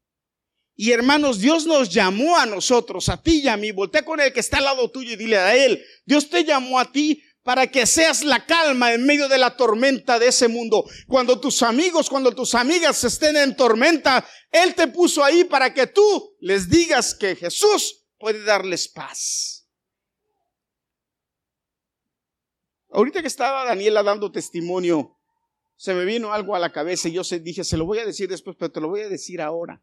[0.77, 3.73] Y hermanos, Dios nos llamó a nosotros, a ti y a mí.
[3.73, 6.79] Voltea con el que está al lado tuyo y dile a él, Dios te llamó
[6.79, 10.85] a ti para que seas la calma en medio de la tormenta de ese mundo.
[11.07, 15.87] Cuando tus amigos, cuando tus amigas estén en tormenta, Él te puso ahí para que
[15.87, 19.67] tú les digas que Jesús puede darles paz.
[22.91, 25.17] Ahorita que estaba Daniela dando testimonio,
[25.75, 28.05] se me vino algo a la cabeza y yo se, dije, se lo voy a
[28.05, 29.83] decir después, pero te lo voy a decir ahora.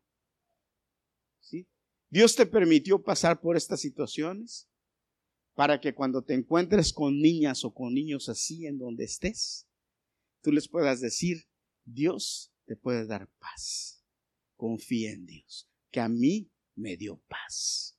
[1.39, 1.67] ¿Sí?
[2.11, 4.69] Dios te permitió pasar por estas situaciones
[5.55, 9.67] para que cuando te encuentres con niñas o con niños así en donde estés,
[10.41, 11.47] tú les puedas decir,
[11.85, 14.03] Dios te puede dar paz.
[14.57, 17.97] Confía en Dios, que a mí me dio paz.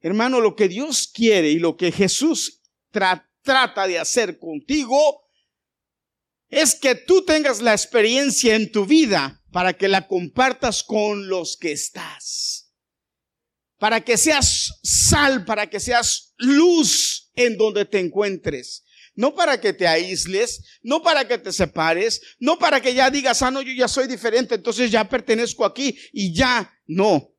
[0.00, 5.26] Hermano, lo que Dios quiere y lo que Jesús trata de hacer contigo
[6.48, 11.56] es que tú tengas la experiencia en tu vida para que la compartas con los
[11.56, 12.72] que estás.
[13.78, 18.84] Para que seas sal, para que seas luz en donde te encuentres.
[19.14, 23.42] No para que te aísles, no para que te separes, no para que ya digas,
[23.42, 26.72] ah, no, yo ya soy diferente, entonces ya pertenezco aquí y ya.
[26.86, 27.34] No.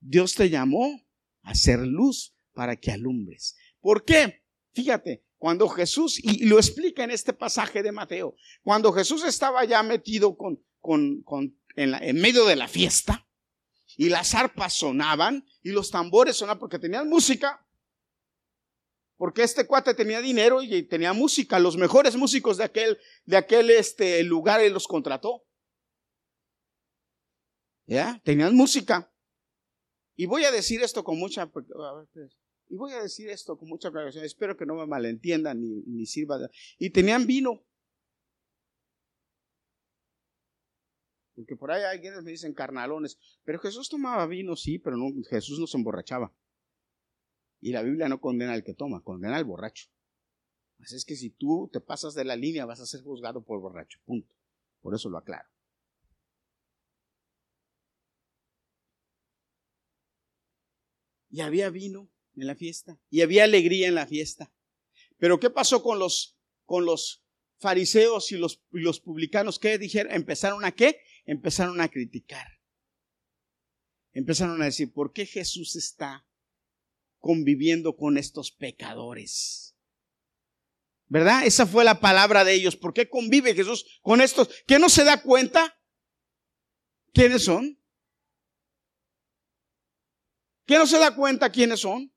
[0.00, 1.02] Dios te llamó
[1.42, 3.56] a ser luz para que alumbres.
[3.80, 4.42] ¿Por qué?
[4.72, 9.82] Fíjate, cuando Jesús, y lo explica en este pasaje de Mateo, cuando Jesús estaba ya
[9.82, 13.24] metido con, con, con en, en medio de la fiesta,
[13.96, 17.66] y las arpas sonaban, y los tambores sonaban porque tenían música,
[19.18, 23.68] porque este cuate tenía dinero y tenía música, los mejores músicos de aquel, de aquel
[23.70, 25.44] este, lugar él los contrató.
[27.86, 28.20] ¿Ya?
[28.24, 29.12] Tenían música.
[30.14, 31.50] Y voy a decir esto con mucha,
[32.68, 36.06] y voy a decir esto con mucha aclaración, espero que no me malentiendan ni, ni
[36.06, 36.38] sirva.
[36.78, 37.64] y tenían vino.
[41.34, 45.06] Porque por ahí hay quienes me dicen carnalones, pero Jesús tomaba vino, sí, pero no,
[45.28, 46.32] Jesús no se emborrachaba.
[47.60, 49.88] Y la Biblia no condena al que toma, condena al borracho.
[50.80, 53.60] Así es que si tú te pasas de la línea vas a ser juzgado por
[53.60, 54.34] borracho, punto.
[54.80, 55.48] Por eso lo aclaro.
[61.30, 64.52] Y había vino en la fiesta, y había alegría en la fiesta.
[65.18, 67.24] Pero ¿qué pasó con los, con los
[67.58, 69.58] fariseos y los, los publicanos?
[69.58, 70.12] ¿Qué dijeron?
[70.12, 71.00] ¿Empezaron a qué?
[71.26, 72.46] Empezaron a criticar.
[74.12, 76.27] Empezaron a decir, ¿por qué Jesús está
[77.18, 79.76] conviviendo con estos pecadores.
[81.06, 81.46] ¿Verdad?
[81.46, 82.76] Esa fue la palabra de ellos.
[82.76, 84.50] ¿Por qué convive Jesús con estos?
[84.66, 85.78] ¿Que no se da cuenta?
[87.12, 87.78] ¿Quiénes son?
[90.66, 92.12] ¿Que no se da cuenta quiénes son?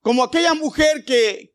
[0.00, 1.54] Como aquella mujer que,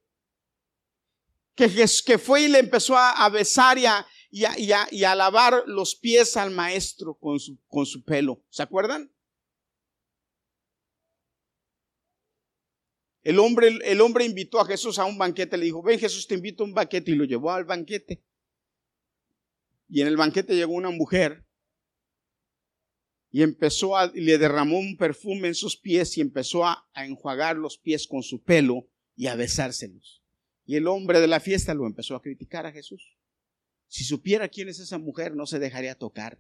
[1.54, 5.64] que, que fue y le empezó a, besar y a, y, a, y a, lavar
[5.68, 8.42] los pies al maestro con su, con su pelo.
[8.50, 9.12] ¿Se acuerdan?
[13.22, 16.36] El hombre, el hombre invitó a Jesús a un banquete, le dijo, ven Jesús, te
[16.36, 18.24] invito a un banquete y lo llevó al banquete.
[19.90, 21.46] Y en el banquete llegó una mujer
[23.32, 27.78] y empezó a, le derramó un perfume en sus pies y empezó a, enjuagar los
[27.78, 30.24] pies con su pelo y a besárselos.
[30.66, 33.18] Y el hombre de la fiesta lo empezó a criticar a Jesús.
[33.88, 36.40] Si supiera quién es esa mujer, no se dejaría tocar.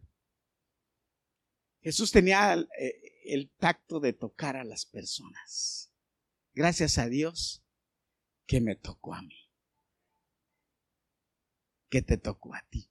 [1.81, 5.88] Jesús tenía eh, el tacto de tocar a las personas.
[6.53, 7.63] Gracias a Dios
[8.45, 9.49] que me tocó a mí.
[11.89, 12.89] Que te tocó a ti.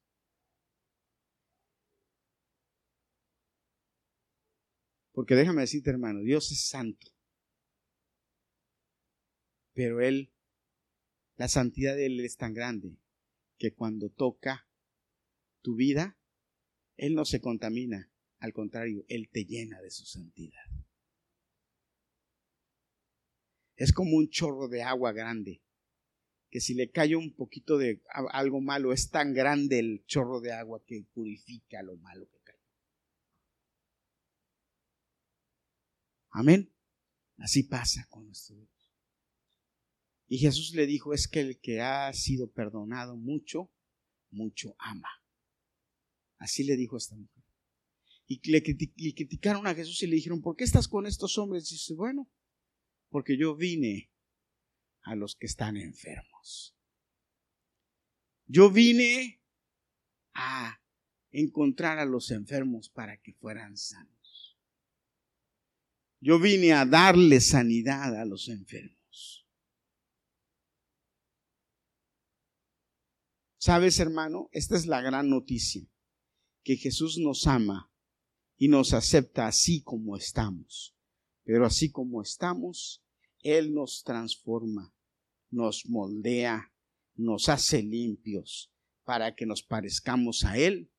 [5.18, 7.09] Porque déjame decirte, hermano, Dios es santo.
[9.75, 10.33] Pero Él,
[11.37, 12.97] la santidad de Él es tan grande
[13.59, 14.68] que cuando toca
[15.61, 16.16] tu vida,
[16.97, 18.12] Él no se contamina.
[18.38, 20.67] Al contrario, Él te llena de su santidad.
[23.79, 25.62] Es como un chorro de agua grande,
[26.51, 30.53] que si le cae un poquito de algo malo, es tan grande el chorro de
[30.53, 32.61] agua que purifica lo malo que cae.
[36.31, 36.75] Amén.
[37.37, 38.93] Así pasa con nuestro Dios.
[40.27, 43.71] Y Jesús le dijo, es que el que ha sido perdonado mucho,
[44.33, 45.09] mucho ama.
[46.38, 47.45] Así le dijo esta mujer.
[48.27, 48.61] Y le,
[49.14, 51.71] criticaron a Jesús y le dijeron, ¿por qué estás con estos hombres?
[51.71, 52.29] Y dice, bueno,
[53.11, 54.11] porque yo vine
[55.03, 56.77] a los que están enfermos.
[58.47, 59.42] Yo vine
[60.35, 60.81] a
[61.31, 64.59] encontrar a los enfermos para que fueran sanos.
[66.21, 69.47] Yo vine a darle sanidad a los enfermos.
[73.59, 75.87] Sabes, hermano, esta es la gran noticia,
[76.62, 77.92] que Jesús nos ama
[78.57, 80.98] y nos acepta así como estamos.
[81.49, 83.03] Pero así como estamos,
[83.41, 84.95] Él nos transforma,
[85.51, 86.75] nos moldea,
[87.15, 88.71] nos hace limpios
[89.05, 90.93] para que nos parezcamos a Él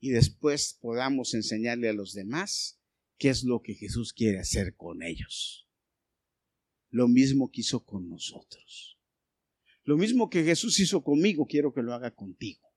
[0.00, 2.80] y después podamos enseñarle a los demás
[3.18, 5.68] qué es lo que Jesús quiere hacer con ellos.
[6.88, 8.98] Lo mismo que hizo con nosotros.
[9.84, 12.69] Lo mismo que Jesús hizo conmigo, quiero que lo haga contigo.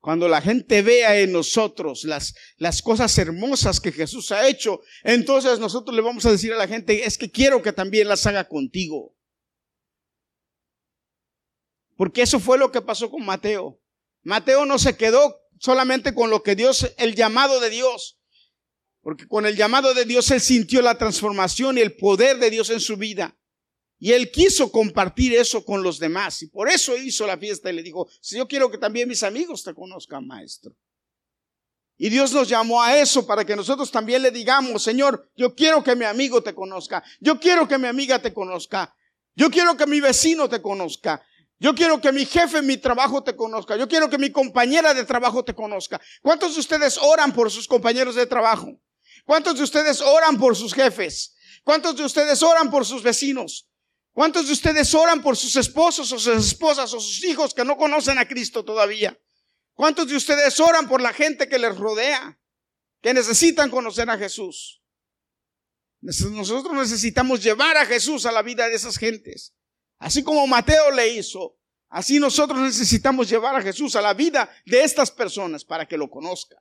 [0.00, 5.58] Cuando la gente vea en nosotros las, las cosas hermosas que Jesús ha hecho, entonces
[5.58, 8.48] nosotros le vamos a decir a la gente, es que quiero que también las haga
[8.48, 9.16] contigo.
[11.96, 13.80] Porque eso fue lo que pasó con Mateo.
[14.22, 18.20] Mateo no se quedó solamente con lo que Dios, el llamado de Dios.
[19.00, 22.70] Porque con el llamado de Dios él sintió la transformación y el poder de Dios
[22.70, 23.36] en su vida.
[23.98, 26.42] Y él quiso compartir eso con los demás.
[26.42, 29.22] Y por eso hizo la fiesta y le dijo, si yo quiero que también mis
[29.22, 30.72] amigos te conozcan, maestro.
[31.96, 35.82] Y Dios nos llamó a eso para que nosotros también le digamos, Señor, yo quiero
[35.82, 37.02] que mi amigo te conozca.
[37.18, 38.94] Yo quiero que mi amiga te conozca.
[39.34, 41.20] Yo quiero que mi vecino te conozca.
[41.58, 43.76] Yo quiero que mi jefe en mi trabajo te conozca.
[43.76, 46.00] Yo quiero que mi compañera de trabajo te conozca.
[46.22, 48.80] ¿Cuántos de ustedes oran por sus compañeros de trabajo?
[49.24, 51.34] ¿Cuántos de ustedes oran por sus jefes?
[51.64, 53.68] ¿Cuántos de ustedes oran por sus vecinos?
[54.18, 57.76] ¿Cuántos de ustedes oran por sus esposos o sus esposas o sus hijos que no
[57.76, 59.16] conocen a Cristo todavía?
[59.74, 62.36] ¿Cuántos de ustedes oran por la gente que les rodea,
[63.00, 64.82] que necesitan conocer a Jesús?
[66.00, 69.54] Nosotros necesitamos llevar a Jesús a la vida de esas gentes.
[70.00, 71.56] Así como Mateo le hizo,
[71.88, 76.10] así nosotros necesitamos llevar a Jesús a la vida de estas personas para que lo
[76.10, 76.58] conozcan.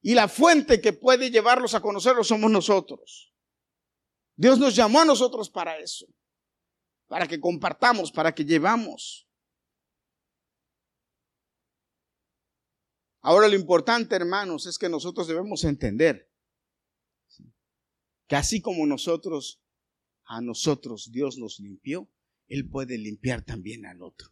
[0.00, 3.30] Y la fuente que puede llevarlos a conocerlo somos nosotros.
[4.36, 6.06] Dios nos llamó a nosotros para eso,
[7.12, 9.28] para que compartamos, para que llevamos.
[13.20, 16.32] Ahora lo importante, hermanos, es que nosotros debemos entender
[18.26, 19.60] que así como nosotros,
[20.24, 22.10] a nosotros Dios nos limpió,
[22.48, 24.28] Él puede limpiar también al otro.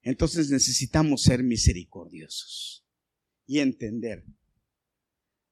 [0.00, 2.86] Entonces necesitamos ser misericordiosos
[3.44, 4.24] y entender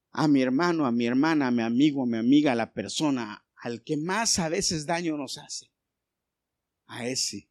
[0.09, 3.45] a mi hermano, a mi hermana, a mi amigo, a mi amiga, a la persona
[3.57, 5.70] al que más a veces daño nos hace.
[6.91, 7.49] A ese.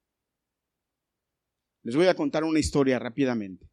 [1.83, 3.70] Les voy a contar una historia rápidamente.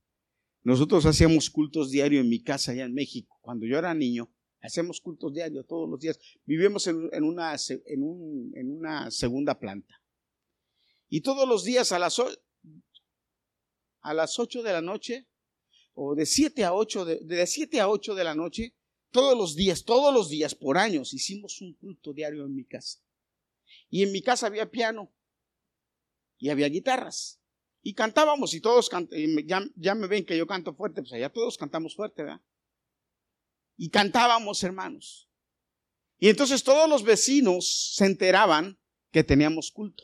[0.63, 3.38] Nosotros hacíamos cultos diarios en mi casa allá en México.
[3.41, 6.19] Cuando yo era niño, hacemos cultos diarios todos los días.
[6.45, 7.58] Vivíamos en, una,
[9.12, 10.01] segunda planta.
[11.10, 12.17] Y todos los días a las,
[13.99, 15.27] a las 8 de la noche,
[15.95, 18.73] o de 7 a 8, de, de 7 a 8 de la noche,
[19.12, 22.99] todos los días, todos los días por años hicimos un culto diario en mi casa.
[23.89, 25.12] Y en mi casa había piano
[26.38, 27.39] y había guitarras.
[27.82, 28.89] Y cantábamos y todos
[29.45, 32.41] ya, ya me ven que yo canto fuerte, pues allá todos cantamos fuerte, ¿verdad?
[33.78, 35.30] Y cantábamos, hermanos.
[36.17, 38.80] Y entonces todos los vecinos se enteraban
[39.12, 40.04] que teníamos culto.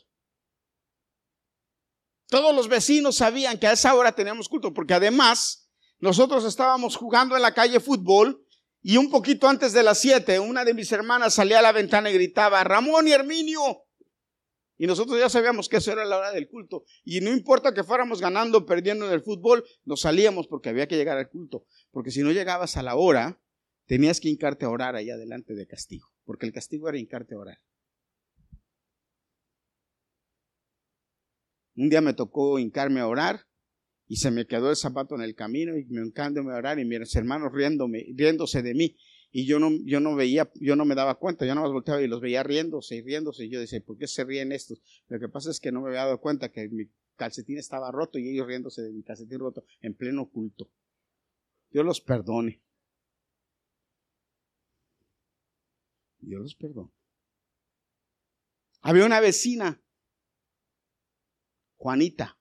[2.28, 5.68] Todos los vecinos sabían que a esa hora teníamos culto, porque además
[5.98, 8.44] nosotros estábamos jugando en la calle fútbol
[8.80, 12.10] y un poquito antes de las siete, una de mis hermanas salía a la ventana
[12.10, 13.83] y gritaba, Ramón y Herminio.
[14.76, 16.84] Y nosotros ya sabíamos que eso era la hora del culto.
[17.04, 20.88] Y no importa que fuéramos ganando o perdiendo en el fútbol, nos salíamos porque había
[20.88, 21.66] que llegar al culto.
[21.90, 23.40] Porque si no llegabas a la hora,
[23.86, 26.08] tenías que hincarte a orar ahí adelante de castigo.
[26.24, 27.58] Porque el castigo era hincarte a orar.
[31.76, 33.46] Un día me tocó hincarme a orar
[34.06, 36.84] y se me quedó el zapato en el camino y me encanta a orar y
[36.84, 38.96] mis hermanos riéndome, riéndose de mí
[39.36, 42.00] y yo no, yo no veía, yo no me daba cuenta, yo no más volteaba
[42.00, 44.80] y los veía riéndose y riéndose y yo decía, ¿por qué se ríen estos?
[45.08, 46.84] Lo que pasa es que no me había dado cuenta que mi
[47.16, 50.70] calcetín estaba roto y ellos riéndose de mi calcetín roto en pleno culto.
[51.68, 52.62] Dios los perdone.
[56.20, 56.92] Dios los perdone.
[58.82, 59.82] Había una vecina,
[61.74, 62.38] Juanita,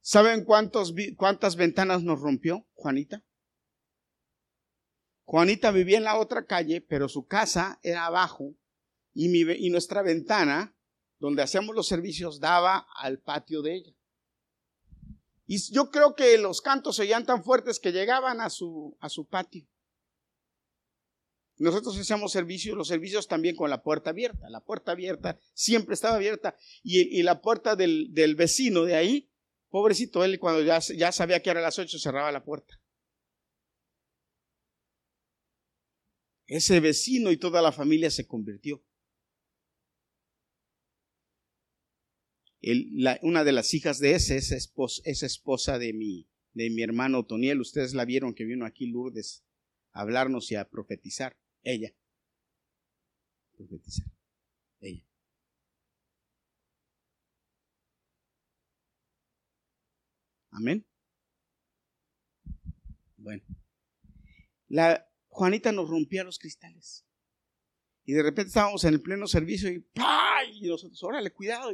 [0.00, 3.24] ¿Saben cuántos, cuántas ventanas nos rompió Juanita?
[5.30, 8.56] Juanita vivía en la otra calle, pero su casa era abajo
[9.14, 10.76] y, nuestra ventana,
[11.20, 13.96] donde hacíamos los servicios, daba al patio de ella.
[15.46, 18.96] Y yo creo que los cantos se oían tan fuertes que llegaban a su,
[19.30, 19.68] patio.
[21.58, 24.50] Nosotros hacíamos servicios, los servicios también con la puerta abierta.
[24.50, 29.30] La puerta abierta siempre estaba abierta y, y la puerta del, del, vecino de ahí
[29.68, 32.80] Pobrecito él cuando ya, ya sabía que era las ocho cerraba la puerta.
[36.50, 38.84] Ese vecino y toda la familia se convirtió.
[43.22, 47.24] una de las hijas de ese es esposa, es esposa de mi, de mi hermano
[47.24, 47.60] Toniel.
[47.60, 49.44] Ustedes la vieron que vino aquí Lourdes
[49.92, 51.38] a hablarnos y a profetizar.
[51.62, 51.94] Ella.
[53.56, 54.06] Profetizar.
[54.80, 55.06] Ella.
[60.50, 60.84] Amén.
[63.16, 63.44] Bueno,
[64.66, 65.09] la
[65.40, 67.06] Juanita nos rompía los cristales.
[68.04, 70.44] Y de repente estábamos en el pleno servicio y ¡pah!
[70.52, 71.70] Y nosotros, órale, cuidado,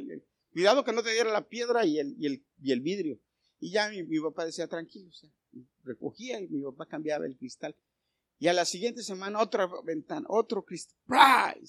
[0.52, 3.18] cuidado que no te diera la piedra y el, y el, y el vidrio.
[3.58, 5.10] Y ya mi, papá decía, tranquilo,
[5.82, 7.74] recogía y mi papá cambiaba el cristal.
[8.38, 11.60] Y a la siguiente semana otra ventana, otro cristal.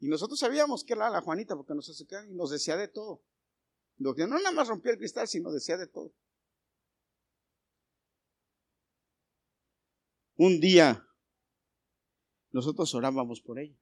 [0.00, 3.22] Y nosotros sabíamos que era la Juanita porque nos acercaban y nos decía de todo.
[3.96, 6.12] No nada más rompió el cristal, sino decía de todo.
[10.36, 11.06] Un día
[12.50, 13.78] nosotros orábamos por ella.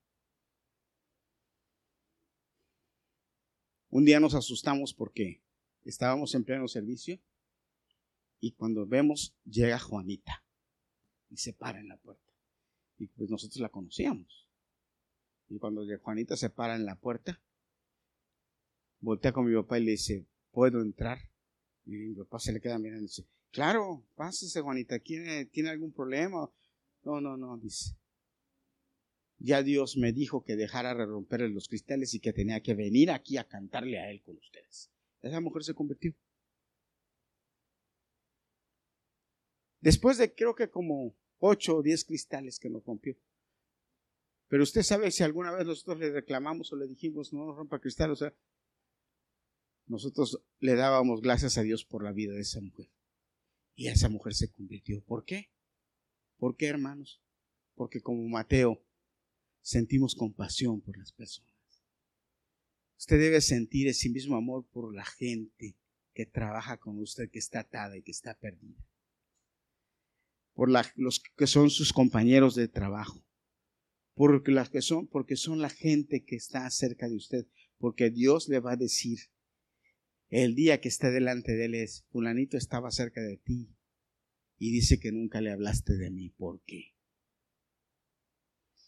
[3.89, 5.43] Un día nos asustamos porque
[5.83, 7.21] estábamos en pleno servicio
[8.39, 10.45] y cuando vemos llega Juanita
[11.29, 12.33] y se para en la puerta.
[12.99, 14.49] Y pues nosotros la conocíamos.
[15.49, 17.43] Y cuando Juanita se para en la puerta,
[19.01, 21.19] voltea con mi papá y le dice, ¿puedo entrar?
[21.85, 25.93] Y mi papá se le queda mirando y dice, claro, pásese Juanita, ¿tiene, ¿tiene algún
[25.93, 26.51] problema?
[27.03, 27.97] No, no, no, dice.
[29.39, 33.11] Ya Dios me dijo que dejara de romper los cristales y que tenía que venir
[33.11, 34.91] aquí a cantarle a Él con ustedes.
[35.23, 36.15] Esa mujer se convirtió.
[39.81, 43.17] Después de creo que como ocho o diez cristales que nos rompió.
[44.49, 48.11] Pero usted sabe si alguna vez nosotros le reclamamos o le dijimos no rompa cristal,
[48.11, 48.35] o sea,
[49.87, 52.89] nosotros le dábamos gracias a Dios por la vida de esa mujer.
[53.81, 55.03] Y esa mujer se convirtió.
[55.03, 55.51] ¿Por qué?
[56.37, 57.23] ¿Por qué, hermanos?
[57.75, 58.85] Porque como Mateo
[59.63, 61.57] sentimos compasión por las personas.
[62.99, 65.79] Usted debe sentir ese mismo amor por la gente
[66.13, 68.85] que trabaja con usted, que está atada y que está perdida
[70.53, 73.25] por los que son sus compañeros de trabajo,
[74.13, 77.47] porque las que son, porque son la gente que está cerca de usted,
[77.79, 79.21] porque Dios le va a decir
[80.31, 83.77] el día que esté delante de él es, fulanito estaba cerca de ti
[84.59, 86.95] y dice que nunca le hablaste de mí, ¿por qué?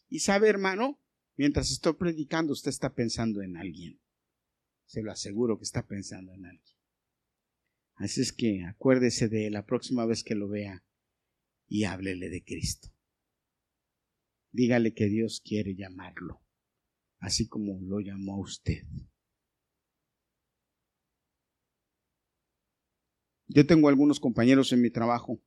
[0.09, 1.01] Y sabe, hermano,
[1.37, 4.01] mientras estoy predicando, usted está pensando en alguien.
[4.85, 6.77] Se lo aseguro que está pensando en alguien.
[7.95, 10.85] Así es que acuérdese de la próxima vez que lo vea
[11.67, 12.89] y háblele de Cristo.
[14.51, 16.43] Dígale que Dios quiere llamarlo,
[17.19, 18.85] así como lo llamó usted.
[23.55, 25.43] Yo tengo algunos compañeros en mi trabajo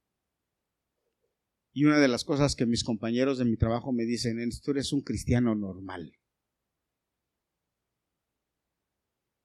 [1.74, 4.72] y una de las cosas que mis compañeros de mi trabajo me dicen es, tú
[4.72, 6.18] eres un cristiano normal.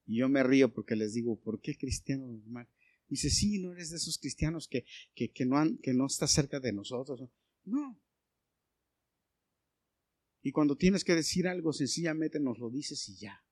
[0.07, 2.69] Y yo me río porque les digo, ¿por qué cristiano normal?
[3.09, 4.85] Dice, sí, no eres de esos cristianos que,
[5.15, 7.29] que, no, han, que no está cerca de nosotros.
[7.65, 8.01] No.
[10.43, 13.43] Y cuando tienes que decir algo, sencillamente nos lo dices y ya.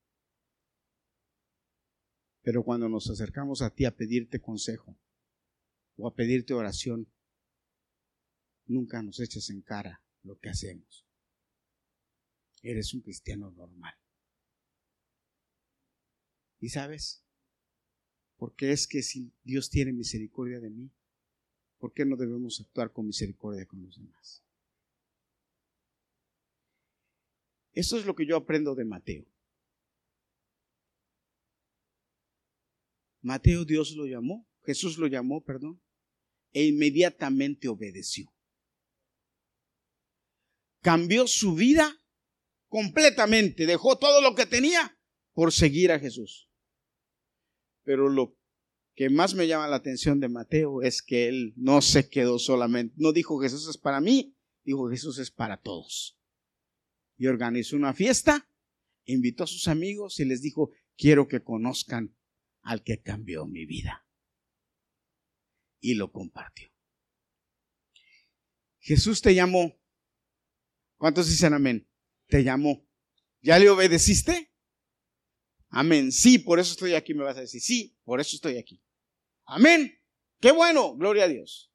[2.43, 4.97] Pero cuando nos acercamos a ti a pedirte consejo
[5.97, 7.09] o a pedirte oración,
[8.67, 11.07] nunca nos echas en cara lo que hacemos.
[12.63, 13.95] Eres un cristiano normal.
[16.61, 17.25] ¿Y sabes?
[18.37, 20.91] Porque es que si Dios tiene misericordia de mí,
[21.79, 24.45] ¿por qué no debemos actuar con misericordia con los demás?
[27.73, 29.27] Eso es lo que yo aprendo de Mateo.
[33.29, 35.83] Mateo Dios lo llamó, Jesús lo llamó, perdón,
[36.53, 38.33] e inmediatamente obedeció.
[40.81, 42.03] Cambió su vida
[42.69, 44.99] completamente, dejó todo lo que tenía
[45.35, 46.49] por seguir a Jesús.
[47.83, 48.35] Pero lo
[48.95, 52.95] que más me llama la atención de Mateo es que él no se quedó solamente,
[52.97, 56.19] no dijo Jesús es para mí, dijo Jesús es para todos.
[57.19, 58.49] Y organizó una fiesta,
[59.05, 62.18] invitó a sus amigos y les dijo, quiero que conozcan
[62.69, 64.07] al que cambió mi vida.
[65.81, 66.71] Y lo compartió.
[68.79, 69.81] Jesús te llamó.
[70.99, 71.91] ¿Cuántos dicen amén?
[72.27, 72.87] Te llamó.
[73.41, 74.53] ¿Ya le obedeciste?
[75.71, 76.13] Amén.
[76.13, 77.63] Sí, por eso estoy aquí, me vas a decir.
[77.63, 78.83] Sí, por eso estoy aquí.
[79.47, 79.99] Amén.
[80.39, 81.73] Qué bueno, gloria a Dios.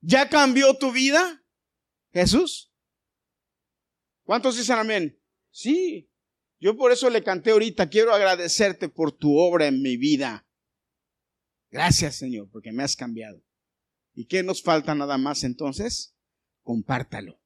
[0.00, 1.44] ¿Ya cambió tu vida,
[2.12, 2.72] Jesús?
[4.22, 5.20] ¿Cuántos dicen amén?
[5.50, 6.08] Sí.
[6.58, 10.48] Yo por eso le canté ahorita, quiero agradecerte por tu obra en mi vida.
[11.70, 13.44] Gracias, Señor, porque me has cambiado.
[14.14, 16.16] ¿Y qué nos falta nada más entonces?
[16.62, 17.42] Compártalo.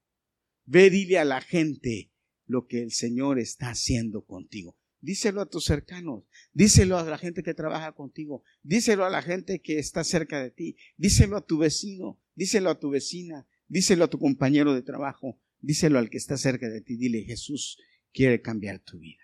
[0.65, 2.13] Ve, dile a la gente
[2.47, 4.77] lo que el Señor está haciendo contigo.
[5.01, 9.63] Díselo a tus cercanos, díselo a la gente que trabaja contigo, díselo a la gente
[9.63, 14.11] que está cerca de ti, díselo a tu vecino, díselo a tu vecina, díselo a
[14.11, 17.79] tu compañero de trabajo, díselo al que está cerca de ti, dile Jesús
[18.13, 19.23] quiere cambiar tu vida.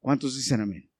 [0.00, 0.90] ¿Cuántos dicen amén?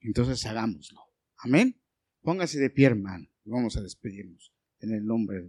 [0.00, 1.00] Entonces hagámoslo.
[1.38, 1.80] Amén.
[2.22, 3.28] Póngase de pie, hermano.
[3.44, 5.42] Vamos a despedirnos en el nombre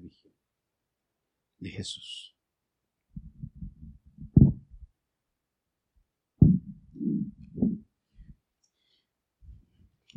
[1.58, 2.36] de Jesús.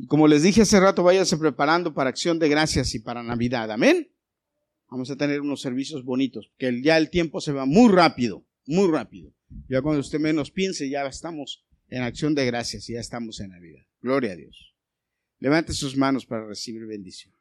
[0.09, 3.71] Como les dije hace rato, váyanse preparando para acción de gracias y para Navidad.
[3.71, 4.11] Amén.
[4.91, 8.91] Vamos a tener unos servicios bonitos, que ya el tiempo se va muy rápido, muy
[8.91, 9.33] rápido.
[9.69, 13.51] Ya cuando usted menos piense, ya estamos en acción de gracias y ya estamos en
[13.51, 13.85] Navidad.
[14.01, 14.75] Gloria a Dios.
[15.39, 17.35] Levante sus manos para recibir bendición.